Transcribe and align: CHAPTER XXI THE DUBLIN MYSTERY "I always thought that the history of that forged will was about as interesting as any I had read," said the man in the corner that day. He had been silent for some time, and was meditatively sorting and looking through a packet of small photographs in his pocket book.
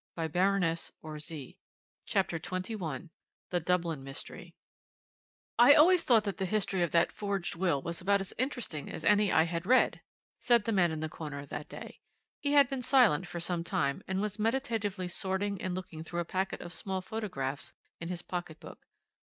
CHAPTER 0.15 0.63
XXI 2.07 3.09
THE 3.51 3.59
DUBLIN 3.59 4.03
MYSTERY 4.03 4.55
"I 5.59 5.75
always 5.75 6.03
thought 6.03 6.23
that 6.23 6.37
the 6.37 6.45
history 6.47 6.81
of 6.81 6.89
that 6.89 7.11
forged 7.11 7.53
will 7.53 7.83
was 7.83 8.01
about 8.01 8.19
as 8.19 8.33
interesting 8.39 8.89
as 8.89 9.03
any 9.05 9.31
I 9.31 9.43
had 9.43 9.67
read," 9.67 10.01
said 10.39 10.63
the 10.63 10.71
man 10.71 10.91
in 10.91 11.01
the 11.01 11.07
corner 11.07 11.45
that 11.45 11.69
day. 11.69 11.99
He 12.39 12.53
had 12.53 12.67
been 12.67 12.81
silent 12.81 13.27
for 13.27 13.39
some 13.39 13.63
time, 13.63 14.01
and 14.07 14.19
was 14.19 14.39
meditatively 14.39 15.07
sorting 15.07 15.61
and 15.61 15.75
looking 15.75 16.03
through 16.03 16.21
a 16.21 16.25
packet 16.25 16.61
of 16.61 16.73
small 16.73 17.01
photographs 17.01 17.71
in 17.99 18.09
his 18.09 18.23
pocket 18.23 18.59
book. 18.59 18.87